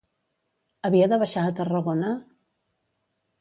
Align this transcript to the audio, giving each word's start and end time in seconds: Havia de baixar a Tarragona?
Havia 0.89 1.09
de 1.11 1.19
baixar 1.25 1.43
a 1.49 1.51
Tarragona? 1.61 2.15